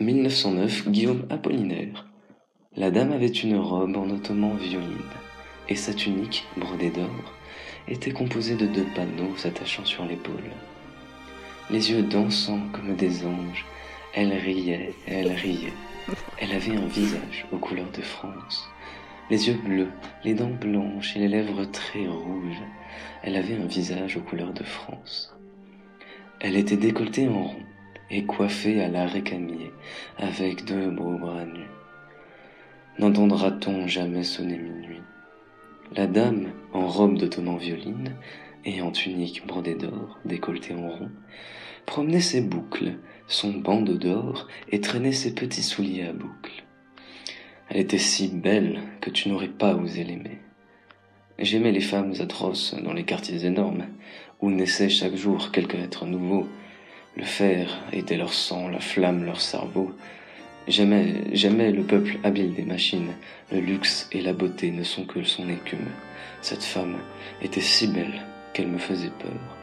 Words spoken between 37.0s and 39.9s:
d'ottoman violine et en tunique brodée